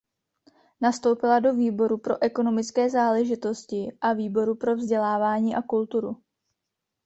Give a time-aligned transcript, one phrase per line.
[0.81, 6.21] Nastoupila do výboru pro ekonomické záležitosti a výboru pro vzdělávání a kulturu.